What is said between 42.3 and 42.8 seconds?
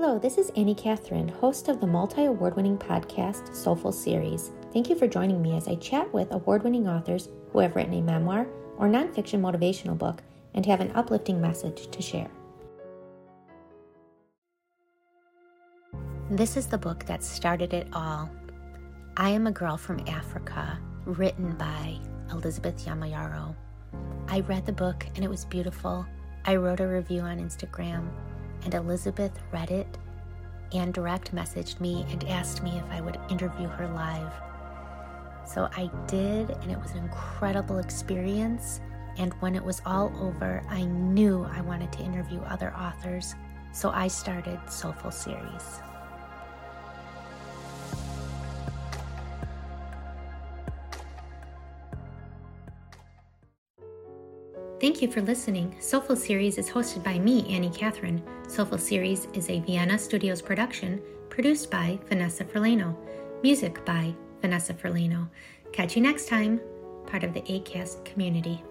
other